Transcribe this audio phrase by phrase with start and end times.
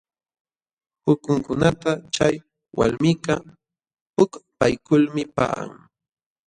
[1.03, 2.35] Pukunkunata chay
[2.77, 3.43] walmikaq
[4.15, 5.71] pukpaykulmi paqan.